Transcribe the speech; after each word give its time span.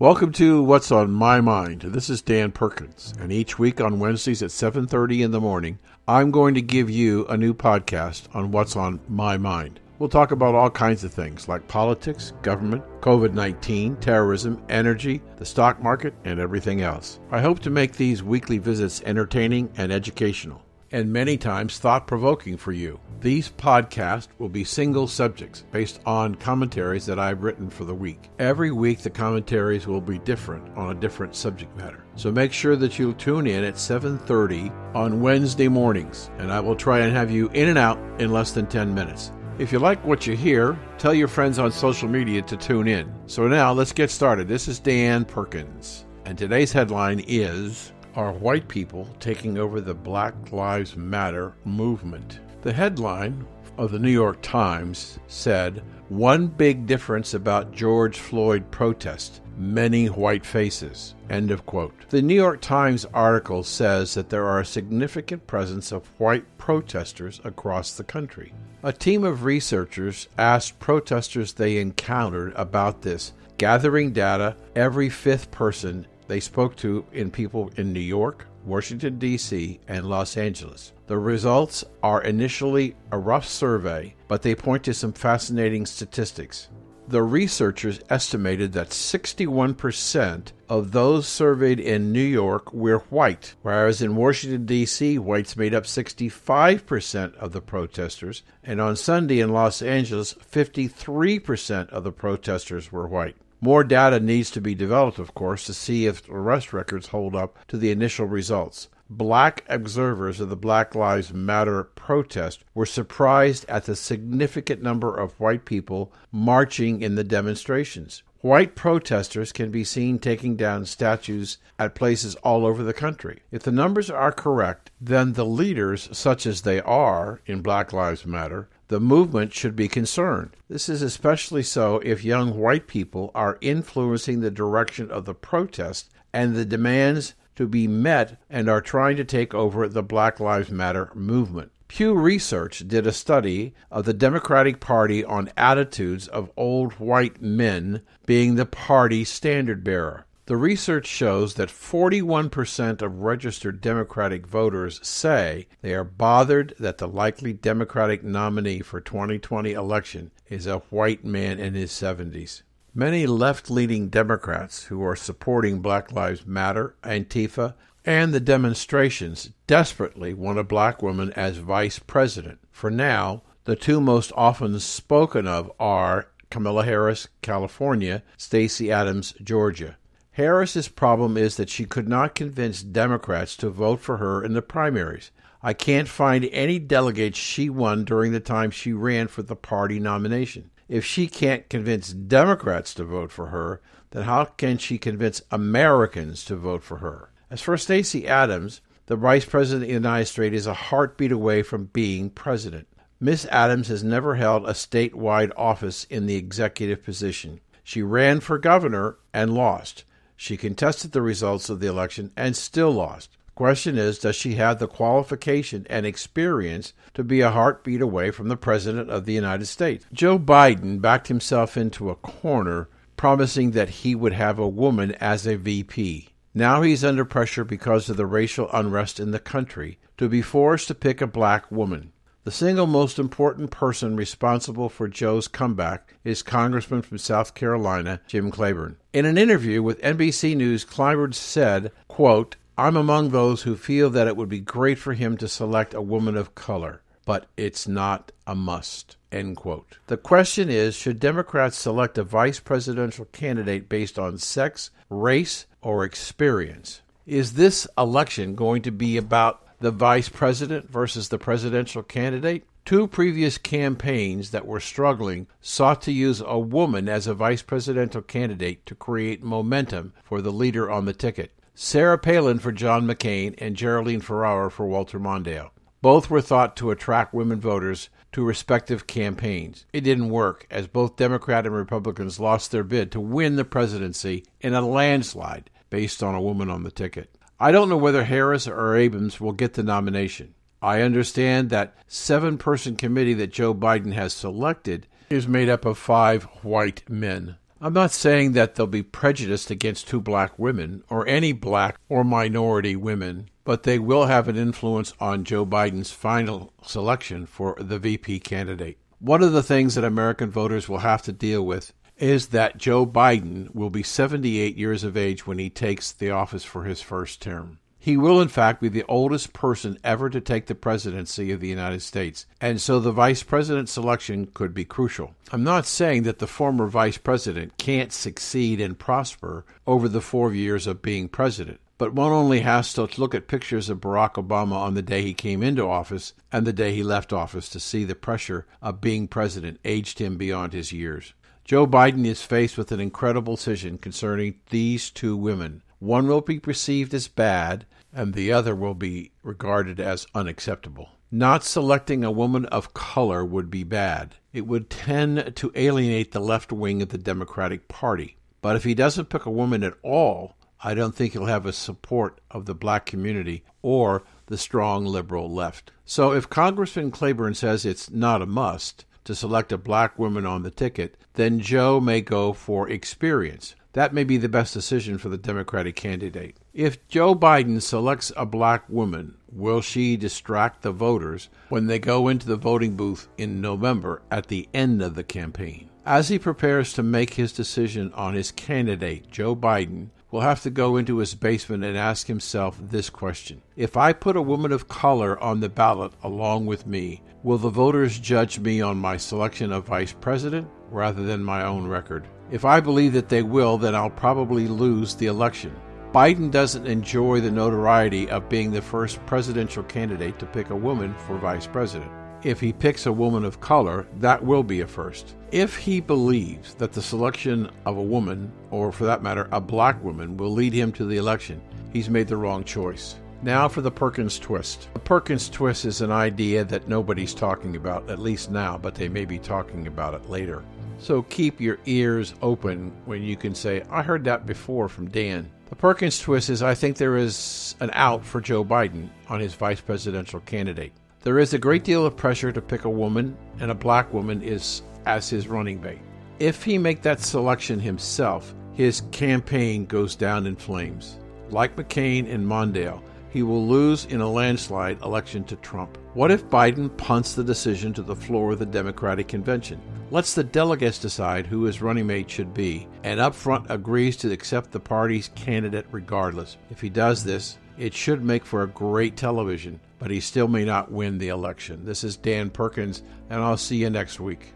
Welcome 0.00 0.30
to 0.34 0.62
What's 0.62 0.92
on 0.92 1.10
My 1.10 1.40
Mind. 1.40 1.80
This 1.80 2.08
is 2.08 2.22
Dan 2.22 2.52
Perkins, 2.52 3.14
and 3.18 3.32
each 3.32 3.58
week 3.58 3.80
on 3.80 3.98
Wednesdays 3.98 4.44
at 4.44 4.50
7:30 4.50 5.22
in 5.24 5.32
the 5.32 5.40
morning, 5.40 5.80
I'm 6.06 6.30
going 6.30 6.54
to 6.54 6.62
give 6.62 6.88
you 6.88 7.26
a 7.26 7.36
new 7.36 7.52
podcast 7.52 8.32
on 8.32 8.52
what's 8.52 8.76
on 8.76 9.00
my 9.08 9.36
mind. 9.38 9.80
We'll 9.98 10.08
talk 10.08 10.30
about 10.30 10.54
all 10.54 10.70
kinds 10.70 11.02
of 11.02 11.12
things 11.12 11.48
like 11.48 11.66
politics, 11.66 12.32
government, 12.42 12.84
COVID-19, 13.00 13.98
terrorism, 13.98 14.62
energy, 14.68 15.20
the 15.36 15.44
stock 15.44 15.82
market, 15.82 16.14
and 16.24 16.38
everything 16.38 16.80
else. 16.80 17.18
I 17.32 17.40
hope 17.40 17.58
to 17.60 17.70
make 17.70 17.94
these 17.94 18.22
weekly 18.22 18.58
visits 18.58 19.02
entertaining 19.04 19.68
and 19.78 19.90
educational 19.90 20.62
and 20.92 21.12
many 21.12 21.36
times 21.36 21.78
thought 21.78 22.06
provoking 22.06 22.56
for 22.56 22.72
you. 22.72 22.98
These 23.20 23.50
podcasts 23.50 24.28
will 24.38 24.48
be 24.48 24.64
single 24.64 25.08
subjects 25.08 25.64
based 25.72 26.00
on 26.06 26.36
commentaries 26.36 27.04
that 27.06 27.18
I've 27.18 27.42
written 27.42 27.68
for 27.68 27.84
the 27.84 27.94
week. 27.94 28.30
Every 28.38 28.70
week, 28.70 29.00
the 29.00 29.10
commentaries 29.10 29.86
will 29.86 30.00
be 30.00 30.20
different 30.20 30.76
on 30.76 30.90
a 30.90 31.00
different 31.00 31.34
subject 31.34 31.76
matter. 31.76 32.04
So 32.14 32.30
make 32.30 32.52
sure 32.52 32.76
that 32.76 32.98
you 32.98 33.12
tune 33.14 33.46
in 33.46 33.64
at 33.64 33.78
7:30 33.78 34.70
on 34.94 35.20
Wednesday 35.20 35.68
mornings, 35.68 36.30
and 36.38 36.52
I 36.52 36.60
will 36.60 36.76
try 36.76 37.00
and 37.00 37.12
have 37.12 37.30
you 37.30 37.50
in 37.54 37.68
and 37.68 37.78
out 37.78 37.98
in 38.20 38.32
less 38.32 38.52
than 38.52 38.66
10 38.66 38.94
minutes. 38.94 39.32
If 39.58 39.72
you 39.72 39.80
like 39.80 40.04
what 40.06 40.24
you 40.24 40.36
hear, 40.36 40.78
tell 40.98 41.12
your 41.12 41.26
friends 41.26 41.58
on 41.58 41.72
social 41.72 42.08
media 42.08 42.42
to 42.42 42.56
tune 42.56 42.86
in. 42.86 43.12
So 43.26 43.48
now 43.48 43.72
let's 43.72 43.92
get 43.92 44.10
started. 44.10 44.46
This 44.46 44.68
is 44.68 44.78
Dan 44.78 45.24
Perkins, 45.24 46.04
and 46.24 46.38
today's 46.38 46.72
headline 46.72 47.24
is 47.26 47.92
are 48.18 48.32
white 48.32 48.66
people 48.66 49.08
taking 49.20 49.58
over 49.58 49.80
the 49.80 49.94
Black 49.94 50.34
Lives 50.50 50.96
Matter 50.96 51.54
movement. 51.64 52.40
The 52.62 52.72
headline 52.72 53.46
of 53.76 53.92
the 53.92 53.98
New 54.00 54.10
York 54.10 54.38
Times 54.42 55.20
said, 55.28 55.84
One 56.08 56.48
big 56.48 56.84
difference 56.84 57.34
about 57.34 57.70
George 57.70 58.18
Floyd 58.18 58.68
protest 58.72 59.40
many 59.56 60.06
white 60.06 60.44
faces. 60.44 61.14
End 61.30 61.52
of 61.52 61.64
quote. 61.64 61.94
The 62.10 62.20
New 62.20 62.34
York 62.34 62.60
Times 62.60 63.06
article 63.14 63.62
says 63.62 64.14
that 64.14 64.30
there 64.30 64.46
are 64.46 64.58
a 64.58 64.66
significant 64.66 65.46
presence 65.46 65.92
of 65.92 66.08
white 66.18 66.44
protesters 66.58 67.40
across 67.44 67.96
the 67.96 68.02
country. 68.02 68.52
A 68.82 68.92
team 68.92 69.22
of 69.22 69.44
researchers 69.44 70.26
asked 70.36 70.80
protesters 70.80 71.52
they 71.52 71.78
encountered 71.78 72.52
about 72.56 73.02
this, 73.02 73.32
gathering 73.58 74.12
data 74.12 74.56
every 74.74 75.08
fifth 75.08 75.52
person 75.52 76.08
they 76.28 76.40
spoke 76.40 76.76
to 76.76 77.04
in 77.12 77.30
people 77.30 77.70
in 77.76 77.92
New 77.92 78.00
York, 78.00 78.46
Washington, 78.64 79.18
D.C., 79.18 79.80
and 79.88 80.06
Los 80.06 80.36
Angeles. 80.36 80.92
The 81.06 81.18
results 81.18 81.84
are 82.02 82.22
initially 82.22 82.94
a 83.10 83.18
rough 83.18 83.46
survey, 83.46 84.14
but 84.28 84.42
they 84.42 84.54
point 84.54 84.84
to 84.84 84.94
some 84.94 85.14
fascinating 85.14 85.86
statistics. 85.86 86.68
The 87.08 87.22
researchers 87.22 88.00
estimated 88.10 88.74
that 88.74 88.90
61% 88.90 90.52
of 90.68 90.92
those 90.92 91.26
surveyed 91.26 91.80
in 91.80 92.12
New 92.12 92.20
York 92.20 92.70
were 92.74 92.98
white, 93.08 93.54
whereas 93.62 94.02
in 94.02 94.14
Washington, 94.14 94.66
D.C., 94.66 95.18
whites 95.18 95.56
made 95.56 95.72
up 95.72 95.84
65% 95.84 97.34
of 97.36 97.52
the 97.52 97.62
protesters, 97.62 98.42
and 98.62 98.78
on 98.82 98.94
Sunday 98.94 99.40
in 99.40 99.48
Los 99.48 99.80
Angeles, 99.80 100.34
53% 100.34 101.88
of 101.88 102.04
the 102.04 102.12
protesters 102.12 102.92
were 102.92 103.08
white. 103.08 103.36
More 103.60 103.82
data 103.82 104.20
needs 104.20 104.50
to 104.52 104.60
be 104.60 104.74
developed, 104.74 105.18
of 105.18 105.34
course, 105.34 105.64
to 105.64 105.74
see 105.74 106.06
if 106.06 106.28
arrest 106.28 106.72
records 106.72 107.08
hold 107.08 107.34
up 107.34 107.58
to 107.68 107.76
the 107.76 107.90
initial 107.90 108.26
results. 108.26 108.88
Black 109.10 109.64
observers 109.68 110.38
of 110.38 110.48
the 110.48 110.56
Black 110.56 110.94
Lives 110.94 111.32
Matter 111.32 111.84
protest 111.84 112.62
were 112.74 112.86
surprised 112.86 113.64
at 113.68 113.84
the 113.84 113.96
significant 113.96 114.82
number 114.82 115.16
of 115.16 115.40
white 115.40 115.64
people 115.64 116.12
marching 116.30 117.02
in 117.02 117.14
the 117.14 117.24
demonstrations. 117.24 118.22
White 118.40 118.76
protesters 118.76 119.50
can 119.50 119.72
be 119.72 119.82
seen 119.82 120.20
taking 120.20 120.54
down 120.54 120.84
statues 120.84 121.58
at 121.76 121.96
places 121.96 122.36
all 122.36 122.64
over 122.64 122.84
the 122.84 122.92
country. 122.92 123.40
If 123.50 123.64
the 123.64 123.72
numbers 123.72 124.10
are 124.10 124.30
correct, 124.30 124.92
then 125.00 125.32
the 125.32 125.44
leaders, 125.44 126.08
such 126.12 126.46
as 126.46 126.62
they 126.62 126.80
are 126.82 127.40
in 127.46 127.62
Black 127.62 127.92
Lives 127.92 128.24
Matter, 128.24 128.68
the 128.88 129.00
movement 129.00 129.52
should 129.52 129.76
be 129.76 129.88
concerned. 129.88 130.50
This 130.68 130.88
is 130.88 131.02
especially 131.02 131.62
so 131.62 132.00
if 132.04 132.24
young 132.24 132.58
white 132.58 132.86
people 132.86 133.30
are 133.34 133.58
influencing 133.60 134.40
the 134.40 134.50
direction 134.50 135.10
of 135.10 135.24
the 135.24 135.34
protest 135.34 136.10
and 136.32 136.56
the 136.56 136.64
demands 136.64 137.34
to 137.56 137.66
be 137.66 137.86
met 137.86 138.40
and 138.48 138.68
are 138.68 138.80
trying 138.80 139.16
to 139.16 139.24
take 139.24 139.54
over 139.54 139.88
the 139.88 140.02
Black 140.02 140.40
Lives 140.40 140.70
Matter 140.70 141.10
movement. 141.14 141.72
Pew 141.88 142.14
Research 142.14 142.86
did 142.86 143.06
a 143.06 143.12
study 143.12 143.74
of 143.90 144.04
the 144.04 144.12
Democratic 144.12 144.78
Party 144.78 145.24
on 145.24 145.50
attitudes 145.56 146.28
of 146.28 146.52
old 146.56 146.92
white 146.94 147.40
men 147.40 148.02
being 148.26 148.54
the 148.54 148.66
party 148.66 149.24
standard 149.24 149.82
bearer. 149.82 150.26
The 150.48 150.56
research 150.56 151.06
shows 151.06 151.56
that 151.56 151.68
41% 151.68 153.02
of 153.02 153.20
registered 153.20 153.82
Democratic 153.82 154.46
voters 154.46 154.98
say 155.06 155.68
they 155.82 155.92
are 155.92 156.04
bothered 156.04 156.74
that 156.78 156.96
the 156.96 157.06
likely 157.06 157.52
Democratic 157.52 158.24
nominee 158.24 158.80
for 158.80 158.98
2020 158.98 159.74
election 159.74 160.30
is 160.48 160.66
a 160.66 160.78
white 160.88 161.22
man 161.22 161.60
in 161.60 161.74
his 161.74 161.90
70s. 161.90 162.62
Many 162.94 163.26
left-leaning 163.26 164.08
Democrats 164.08 164.84
who 164.84 165.04
are 165.04 165.14
supporting 165.14 165.82
Black 165.82 166.12
Lives 166.12 166.46
Matter, 166.46 166.94
Antifa, 167.02 167.74
and 168.06 168.32
the 168.32 168.40
demonstrations 168.40 169.50
desperately 169.66 170.32
want 170.32 170.58
a 170.58 170.64
black 170.64 171.02
woman 171.02 171.30
as 171.34 171.58
vice 171.58 171.98
president. 171.98 172.58
For 172.70 172.90
now, 172.90 173.42
the 173.64 173.76
two 173.76 174.00
most 174.00 174.32
often 174.34 174.80
spoken 174.80 175.46
of 175.46 175.70
are 175.78 176.30
Kamala 176.50 176.86
Harris, 176.86 177.28
California, 177.42 178.22
Stacey 178.38 178.90
Abrams, 178.90 179.34
Georgia. 179.42 179.98
Harris's 180.38 180.86
problem 180.86 181.36
is 181.36 181.56
that 181.56 181.68
she 181.68 181.84
could 181.84 182.08
not 182.08 182.36
convince 182.36 182.80
Democrats 182.80 183.56
to 183.56 183.68
vote 183.70 183.98
for 183.98 184.18
her 184.18 184.44
in 184.44 184.52
the 184.52 184.62
primaries. 184.62 185.32
I 185.64 185.72
can't 185.72 186.06
find 186.06 186.48
any 186.52 186.78
delegates 186.78 187.36
she 187.36 187.68
won 187.68 188.04
during 188.04 188.30
the 188.30 188.38
time 188.38 188.70
she 188.70 188.92
ran 188.92 189.26
for 189.26 189.42
the 189.42 189.56
party 189.56 189.98
nomination. 189.98 190.70
If 190.88 191.04
she 191.04 191.26
can't 191.26 191.68
convince 191.68 192.12
Democrats 192.12 192.94
to 192.94 193.04
vote 193.04 193.32
for 193.32 193.48
her, 193.48 193.80
then 194.10 194.22
how 194.22 194.44
can 194.44 194.78
she 194.78 194.96
convince 194.96 195.42
Americans 195.50 196.44
to 196.44 196.54
vote 196.54 196.84
for 196.84 196.98
her? 196.98 197.32
As 197.50 197.60
for 197.60 197.76
Stacey 197.76 198.28
Adams, 198.28 198.80
the 199.06 199.16
Vice 199.16 199.44
President 199.44 199.82
of 199.82 199.88
the 199.88 199.94
United 199.94 200.26
States 200.26 200.54
is 200.54 200.68
a 200.68 200.72
heartbeat 200.72 201.32
away 201.32 201.64
from 201.64 201.86
being 201.86 202.30
president. 202.30 202.86
Miss 203.18 203.44
Adams 203.46 203.88
has 203.88 204.04
never 204.04 204.36
held 204.36 204.66
a 204.66 204.72
statewide 204.72 205.50
office 205.56 206.04
in 206.04 206.26
the 206.26 206.36
executive 206.36 207.02
position. 207.02 207.58
She 207.82 208.02
ran 208.02 208.38
for 208.38 208.56
governor 208.56 209.16
and 209.34 209.52
lost. 209.52 210.04
She 210.40 210.56
contested 210.56 211.10
the 211.10 211.20
results 211.20 211.68
of 211.68 211.80
the 211.80 211.88
election 211.88 212.30
and 212.36 212.56
still 212.56 212.92
lost. 212.92 213.36
Question 213.56 213.98
is 213.98 214.20
Does 214.20 214.36
she 214.36 214.54
have 214.54 214.78
the 214.78 214.86
qualification 214.86 215.84
and 215.90 216.06
experience 216.06 216.92
to 217.14 217.24
be 217.24 217.40
a 217.40 217.50
heartbeat 217.50 218.00
away 218.00 218.30
from 218.30 218.46
the 218.46 218.56
President 218.56 219.10
of 219.10 219.24
the 219.24 219.32
United 219.32 219.66
States? 219.66 220.06
Joe 220.12 220.38
Biden 220.38 221.00
backed 221.00 221.26
himself 221.26 221.76
into 221.76 222.08
a 222.08 222.14
corner, 222.14 222.88
promising 223.16 223.72
that 223.72 223.88
he 223.88 224.14
would 224.14 224.32
have 224.32 224.60
a 224.60 224.68
woman 224.68 225.10
as 225.16 225.44
a 225.44 225.56
VP. 225.56 226.28
Now 226.54 226.82
he's 226.82 227.02
under 227.02 227.24
pressure 227.24 227.64
because 227.64 228.08
of 228.08 228.16
the 228.16 228.24
racial 228.24 228.70
unrest 228.72 229.18
in 229.18 229.32
the 229.32 229.40
country 229.40 229.98
to 230.18 230.28
be 230.28 230.40
forced 230.40 230.86
to 230.86 230.94
pick 230.94 231.20
a 231.20 231.26
black 231.26 231.68
woman. 231.68 232.12
The 232.48 232.52
single 232.52 232.86
most 232.86 233.18
important 233.18 233.70
person 233.70 234.16
responsible 234.16 234.88
for 234.88 235.06
Joe's 235.06 235.48
comeback 235.48 236.14
is 236.24 236.42
Congressman 236.42 237.02
from 237.02 237.18
South 237.18 237.52
Carolina, 237.52 238.22
Jim 238.26 238.50
Clyburn. 238.50 238.96
In 239.12 239.26
an 239.26 239.36
interview 239.36 239.82
with 239.82 240.00
NBC 240.00 240.56
News, 240.56 240.82
Clyburn 240.82 241.34
said, 241.34 241.92
quote, 242.08 242.56
I'm 242.78 242.96
among 242.96 243.28
those 243.28 243.64
who 243.64 243.76
feel 243.76 244.08
that 244.08 244.26
it 244.26 244.34
would 244.34 244.48
be 244.48 244.60
great 244.60 244.98
for 244.98 245.12
him 245.12 245.36
to 245.36 245.46
select 245.46 245.92
a 245.92 246.00
woman 246.00 246.38
of 246.38 246.54
color, 246.54 247.02
but 247.26 247.44
it's 247.58 247.86
not 247.86 248.32
a 248.46 248.54
must. 248.54 249.18
End 249.30 249.54
quote. 249.54 249.98
The 250.06 250.16
question 250.16 250.70
is 250.70 250.96
should 250.96 251.20
Democrats 251.20 251.76
select 251.76 252.16
a 252.16 252.24
vice 252.24 252.60
presidential 252.60 253.26
candidate 253.26 253.90
based 253.90 254.18
on 254.18 254.38
sex, 254.38 254.90
race, 255.10 255.66
or 255.82 256.02
experience? 256.02 257.02
Is 257.26 257.52
this 257.52 257.86
election 257.98 258.54
going 258.54 258.80
to 258.80 258.90
be 258.90 259.18
about 259.18 259.67
the 259.80 259.90
vice 259.90 260.28
president 260.28 260.90
versus 260.90 261.28
the 261.28 261.38
presidential 261.38 262.02
candidate. 262.02 262.64
Two 262.84 263.06
previous 263.06 263.58
campaigns 263.58 264.50
that 264.50 264.66
were 264.66 264.80
struggling 264.80 265.46
sought 265.60 266.00
to 266.02 266.12
use 266.12 266.42
a 266.44 266.58
woman 266.58 267.08
as 267.08 267.26
a 267.26 267.34
vice 267.34 267.62
presidential 267.62 268.22
candidate 268.22 268.86
to 268.86 268.94
create 268.94 269.42
momentum 269.42 270.14
for 270.24 270.40
the 270.40 270.52
leader 270.52 270.90
on 270.90 271.04
the 271.04 271.12
ticket. 271.12 271.52
Sarah 271.74 272.18
Palin 272.18 272.58
for 272.58 272.72
John 272.72 273.06
McCain 273.06 273.54
and 273.58 273.76
Geraldine 273.76 274.20
Ferraro 274.20 274.70
for 274.70 274.86
Walter 274.86 275.20
Mondale. 275.20 275.70
Both 276.00 276.30
were 276.30 276.40
thought 276.40 276.76
to 276.76 276.90
attract 276.90 277.34
women 277.34 277.60
voters 277.60 278.08
to 278.32 278.44
respective 278.44 279.06
campaigns. 279.06 279.86
It 279.92 280.02
didn't 280.02 280.28
work, 280.28 280.66
as 280.70 280.86
both 280.86 281.16
Democrat 281.16 281.66
and 281.66 281.74
Republicans 281.74 282.40
lost 282.40 282.70
their 282.70 282.84
bid 282.84 283.12
to 283.12 283.20
win 283.20 283.56
the 283.56 283.64
presidency 283.64 284.44
in 284.60 284.74
a 284.74 284.80
landslide 284.80 285.70
based 285.90 286.22
on 286.22 286.34
a 286.34 286.42
woman 286.42 286.70
on 286.70 286.82
the 286.82 286.90
ticket. 286.90 287.37
I 287.60 287.72
don't 287.72 287.88
know 287.88 287.96
whether 287.96 288.24
Harris 288.24 288.68
or 288.68 288.94
Abrams 288.94 289.40
will 289.40 289.52
get 289.52 289.74
the 289.74 289.82
nomination. 289.82 290.54
I 290.80 291.00
understand 291.00 291.70
that 291.70 291.96
seven 292.06 292.56
person 292.56 292.94
committee 292.94 293.34
that 293.34 293.52
Joe 293.52 293.74
Biden 293.74 294.12
has 294.12 294.32
selected 294.32 295.08
is 295.28 295.48
made 295.48 295.68
up 295.68 295.84
of 295.84 295.98
five 295.98 296.44
white 296.62 297.02
men. 297.10 297.56
I'm 297.80 297.92
not 297.92 298.12
saying 298.12 298.52
that 298.52 298.76
they'll 298.76 298.86
be 298.86 299.02
prejudiced 299.02 299.72
against 299.72 300.06
two 300.06 300.20
black 300.20 300.56
women 300.56 301.02
or 301.10 301.26
any 301.26 301.52
black 301.52 301.98
or 302.08 302.22
minority 302.22 302.94
women, 302.94 303.48
but 303.64 303.82
they 303.82 303.98
will 303.98 304.26
have 304.26 304.46
an 304.46 304.56
influence 304.56 305.12
on 305.18 305.42
Joe 305.42 305.66
Biden's 305.66 306.12
final 306.12 306.72
selection 306.82 307.44
for 307.44 307.76
the 307.80 307.98
VP 307.98 308.38
candidate. 308.40 308.98
One 309.18 309.42
of 309.42 309.52
the 309.52 309.64
things 309.64 309.96
that 309.96 310.04
American 310.04 310.48
voters 310.48 310.88
will 310.88 310.98
have 310.98 311.22
to 311.22 311.32
deal 311.32 311.66
with 311.66 311.92
is 312.18 312.48
that 312.48 312.78
Joe 312.78 313.06
Biden 313.06 313.74
will 313.74 313.90
be 313.90 314.02
78 314.02 314.76
years 314.76 315.04
of 315.04 315.16
age 315.16 315.46
when 315.46 315.58
he 315.58 315.70
takes 315.70 316.12
the 316.12 316.30
office 316.30 316.64
for 316.64 316.84
his 316.84 317.00
first 317.00 317.40
term. 317.40 317.78
He 318.00 318.16
will, 318.16 318.40
in 318.40 318.48
fact, 318.48 318.80
be 318.80 318.88
the 318.88 319.04
oldest 319.08 319.52
person 319.52 319.98
ever 320.04 320.30
to 320.30 320.40
take 320.40 320.66
the 320.66 320.74
presidency 320.74 321.50
of 321.50 321.60
the 321.60 321.68
United 321.68 322.00
States, 322.00 322.46
and 322.60 322.80
so 322.80 323.00
the 323.00 323.12
vice 323.12 323.42
president 323.42 323.88
selection 323.88 324.46
could 324.54 324.72
be 324.72 324.84
crucial. 324.84 325.34
I'm 325.52 325.64
not 325.64 325.84
saying 325.84 326.22
that 326.22 326.38
the 326.38 326.46
former 326.46 326.86
vice 326.86 327.18
president 327.18 327.76
can't 327.76 328.12
succeed 328.12 328.80
and 328.80 328.98
prosper 328.98 329.64
over 329.86 330.08
the 330.08 330.20
four 330.20 330.54
years 330.54 330.86
of 330.86 331.02
being 331.02 331.28
president, 331.28 331.80
but 331.98 332.14
one 332.14 332.30
only 332.30 332.60
has 332.60 332.94
to 332.94 333.08
look 333.18 333.34
at 333.34 333.48
pictures 333.48 333.90
of 333.90 334.00
Barack 334.00 334.34
Obama 334.34 334.76
on 334.76 334.94
the 334.94 335.02
day 335.02 335.22
he 335.22 335.34
came 335.34 335.62
into 335.62 335.86
office 335.86 336.32
and 336.52 336.66
the 336.66 336.72
day 336.72 336.94
he 336.94 337.02
left 337.02 337.32
office 337.32 337.68
to 337.68 337.80
see 337.80 338.04
the 338.04 338.14
pressure 338.14 338.66
of 338.80 339.00
being 339.00 339.26
president 339.26 339.80
aged 339.84 340.20
him 340.20 340.36
beyond 340.36 340.72
his 340.72 340.92
years. 340.92 341.34
Joe 341.68 341.86
Biden 341.86 342.24
is 342.24 342.40
faced 342.40 342.78
with 342.78 342.92
an 342.92 343.00
incredible 343.00 343.56
decision 343.56 343.98
concerning 343.98 344.54
these 344.70 345.10
two 345.10 345.36
women. 345.36 345.82
One 345.98 346.26
will 346.26 346.40
be 346.40 346.58
perceived 346.58 347.12
as 347.12 347.28
bad, 347.28 347.84
and 348.10 348.32
the 348.32 348.50
other 348.50 348.74
will 348.74 348.94
be 348.94 349.32
regarded 349.42 350.00
as 350.00 350.26
unacceptable. 350.34 351.10
Not 351.30 351.64
selecting 351.64 352.24
a 352.24 352.30
woman 352.30 352.64
of 352.64 352.94
color 352.94 353.44
would 353.44 353.70
be 353.70 353.84
bad. 353.84 354.36
It 354.50 354.66
would 354.66 354.88
tend 354.88 355.56
to 355.56 355.70
alienate 355.74 356.32
the 356.32 356.40
left 356.40 356.72
wing 356.72 357.02
of 357.02 357.10
the 357.10 357.18
Democratic 357.18 357.86
Party. 357.86 358.38
But 358.62 358.76
if 358.76 358.84
he 358.84 358.94
doesn't 358.94 359.28
pick 359.28 359.44
a 359.44 359.50
woman 359.50 359.84
at 359.84 359.98
all, 360.02 360.56
I 360.82 360.94
don't 360.94 361.14
think 361.14 361.34
he'll 361.34 361.44
have 361.44 361.66
a 361.66 361.74
support 361.74 362.40
of 362.50 362.64
the 362.64 362.74
black 362.74 363.04
community 363.04 363.62
or 363.82 364.22
the 364.46 364.56
strong 364.56 365.04
liberal 365.04 365.52
left. 365.52 365.90
So 366.06 366.32
if 366.32 366.48
Congressman 366.48 367.10
Clyburn 367.10 367.54
says 367.54 367.84
it's 367.84 368.08
not 368.08 368.40
a 368.40 368.46
must 368.46 369.04
to 369.28 369.34
select 369.34 369.72
a 369.72 369.76
black 369.76 370.18
woman 370.18 370.46
on 370.46 370.62
the 370.62 370.70
ticket, 370.70 371.14
then 371.34 371.60
Joe 371.60 372.00
may 372.00 372.22
go 372.22 372.54
for 372.54 372.88
experience. 372.88 373.74
That 373.92 374.14
may 374.14 374.24
be 374.24 374.38
the 374.38 374.48
best 374.48 374.72
decision 374.72 375.18
for 375.18 375.28
the 375.28 375.36
Democratic 375.36 375.96
candidate. 375.96 376.56
If 376.72 377.06
Joe 377.08 377.34
Biden 377.34 377.82
selects 377.82 378.32
a 378.38 378.46
black 378.46 378.88
woman, 378.88 379.36
will 379.52 379.82
she 379.82 380.16
distract 380.16 380.80
the 380.80 380.92
voters 380.92 381.50
when 381.68 381.88
they 381.88 381.98
go 381.98 382.28
into 382.28 382.46
the 382.46 382.56
voting 382.56 382.96
booth 382.96 383.28
in 383.36 383.60
November 383.60 384.22
at 384.30 384.46
the 384.46 384.66
end 384.72 385.02
of 385.02 385.14
the 385.14 385.24
campaign? 385.24 385.90
As 386.06 386.30
he 386.30 386.38
prepares 386.38 386.94
to 386.94 387.02
make 387.02 387.34
his 387.34 387.52
decision 387.52 388.10
on 388.14 388.32
his 388.32 388.50
candidate, 388.50 389.30
Joe 389.30 389.54
Biden 389.54 390.08
will 390.30 390.40
have 390.40 390.62
to 390.62 390.70
go 390.70 390.96
into 390.96 391.18
his 391.18 391.34
basement 391.34 391.84
and 391.84 391.96
ask 391.96 392.26
himself 392.26 392.78
this 392.80 393.10
question 393.10 393.62
If 393.76 393.96
I 393.96 394.12
put 394.12 394.36
a 394.36 394.42
woman 394.42 394.72
of 394.72 394.88
color 394.88 395.38
on 395.42 395.60
the 395.60 395.68
ballot 395.68 396.12
along 396.22 396.66
with 396.66 396.86
me, 396.86 397.22
will 397.42 397.58
the 397.58 397.70
voters 397.70 398.18
judge 398.18 398.58
me 398.58 398.80
on 398.80 398.98
my 398.98 399.16
selection 399.16 399.72
of 399.72 399.86
vice 399.86 400.12
president 400.12 400.68
rather 400.90 401.22
than 401.22 401.42
my 401.42 401.64
own 401.64 401.86
record? 401.86 402.26
If 402.50 402.64
I 402.64 402.80
believe 402.80 403.12
that 403.12 403.28
they 403.28 403.42
will, 403.42 403.78
then 403.78 403.94
I'll 403.94 404.10
probably 404.10 404.68
lose 404.68 405.14
the 405.14 405.26
election. 405.26 405.74
Biden 406.12 406.50
doesn't 406.50 406.86
enjoy 406.86 407.40
the 407.40 407.50
notoriety 407.50 408.30
of 408.30 408.48
being 408.48 408.70
the 408.70 408.80
first 408.80 409.24
presidential 409.26 409.82
candidate 409.82 410.38
to 410.38 410.46
pick 410.46 410.70
a 410.70 410.76
woman 410.76 411.14
for 411.26 411.36
vice 411.36 411.66
president. 411.66 412.10
If 412.42 412.60
he 412.60 412.72
picks 412.72 413.04
a 413.04 413.12
woman 413.12 413.44
of 413.44 413.60
color, 413.60 414.06
that 414.20 414.42
will 414.42 414.62
be 414.62 414.80
a 414.80 414.86
first. 414.86 415.34
If 415.50 415.76
he 415.78 416.00
believes 416.00 416.74
that 416.74 416.92
the 416.92 417.00
selection 417.00 417.70
of 417.86 417.96
a 417.96 418.02
woman, 418.02 418.52
or 418.70 418.92
for 418.92 419.06
that 419.06 419.22
matter, 419.22 419.48
a 419.50 419.60
black 419.60 420.02
woman, 420.04 420.36
will 420.36 420.50
lead 420.50 420.74
him 420.74 420.92
to 420.92 421.06
the 421.06 421.16
election, 421.16 421.62
he's 421.90 422.10
made 422.10 422.28
the 422.28 422.36
wrong 422.36 422.64
choice. 422.64 423.16
Now 423.40 423.66
for 423.66 423.80
the 423.80 423.90
Perkins 423.90 424.38
twist. 424.38 424.88
The 424.92 425.00
Perkins 425.00 425.48
twist 425.48 425.86
is 425.86 426.02
an 426.02 426.12
idea 426.12 426.64
that 426.64 426.86
nobody's 426.86 427.32
talking 427.32 427.76
about, 427.76 428.10
at 428.10 428.18
least 428.18 428.50
now, 428.50 428.76
but 428.76 428.94
they 428.94 429.08
may 429.08 429.24
be 429.24 429.38
talking 429.38 429.86
about 429.86 430.12
it 430.12 430.28
later. 430.28 430.62
So 430.98 431.22
keep 431.22 431.62
your 431.62 431.78
ears 431.86 432.34
open 432.42 432.92
when 433.06 433.22
you 433.22 433.36
can 433.36 433.54
say, 433.54 433.82
I 433.90 434.02
heard 434.02 434.24
that 434.24 434.44
before 434.44 434.90
from 434.90 435.08
Dan. 435.08 435.48
The 435.70 435.76
Perkins 435.76 436.18
twist 436.18 436.50
is 436.50 436.62
I 436.62 436.74
think 436.74 436.98
there 436.98 437.16
is 437.16 437.74
an 437.80 437.90
out 437.94 438.22
for 438.22 438.42
Joe 438.42 438.66
Biden 438.66 439.08
on 439.30 439.40
his 439.40 439.54
vice 439.54 439.80
presidential 439.80 440.40
candidate. 440.40 440.92
There 441.22 441.38
is 441.38 441.54
a 441.54 441.58
great 441.58 441.84
deal 441.84 442.04
of 442.04 442.16
pressure 442.16 442.52
to 442.52 442.60
pick 442.60 442.84
a 442.84 442.90
woman, 442.90 443.36
and 443.60 443.70
a 443.70 443.74
black 443.74 444.12
woman 444.12 444.42
is 444.42 444.82
as 445.08 445.30
his 445.30 445.48
running 445.48 445.80
mate. 445.80 445.98
If 446.38 446.62
he 446.62 446.78
make 446.78 447.02
that 447.02 447.20
selection 447.20 447.80
himself, 447.80 448.54
his 448.74 449.00
campaign 449.10 449.86
goes 449.86 450.14
down 450.14 450.46
in 450.46 450.54
flames. 450.54 451.18
Like 451.50 451.74
McCain 451.74 452.30
and 452.32 452.46
Mondale, 452.46 453.02
he 453.30 453.42
will 453.42 453.66
lose 453.66 454.04
in 454.04 454.20
a 454.20 454.30
landslide 454.30 455.00
election 455.02 455.44
to 455.44 455.56
Trump. 455.56 455.96
What 456.12 456.30
if 456.30 456.48
Biden 456.48 456.94
punts 456.96 457.34
the 457.34 457.42
decision 457.42 457.92
to 457.94 458.02
the 458.02 458.14
floor 458.14 458.52
of 458.52 458.58
the 458.58 458.66
Democratic 458.66 459.28
convention? 459.28 459.80
Lets 460.10 460.34
the 460.34 460.44
delegates 460.44 460.98
decide 460.98 461.46
who 461.46 461.64
his 461.64 461.82
running 461.82 462.06
mate 462.06 462.30
should 462.30 462.52
be, 462.52 462.86
and 463.02 463.18
up 463.18 463.34
front 463.34 463.66
agrees 463.70 464.16
to 464.18 464.30
accept 464.30 464.70
the 464.70 464.80
party's 464.80 465.30
candidate 465.34 465.86
regardless. 465.90 466.58
If 466.70 466.82
he 466.82 466.90
does 466.90 467.24
this, 467.24 467.58
it 467.78 467.94
should 467.94 468.22
make 468.22 468.44
for 468.44 468.62
a 468.62 468.68
great 468.68 469.16
television, 469.16 469.80
but 469.98 470.10
he 470.10 470.20
still 470.20 470.48
may 470.48 470.64
not 470.64 470.92
win 470.92 471.16
the 471.18 471.28
election. 471.28 471.84
This 471.84 472.04
is 472.04 472.16
Dan 472.16 472.50
Perkins, 472.50 473.02
and 473.30 473.40
I'll 473.40 473.56
see 473.56 473.76
you 473.76 473.90
next 473.90 474.20
week. 474.20 474.52